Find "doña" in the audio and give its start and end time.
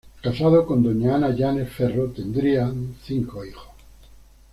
0.81-1.13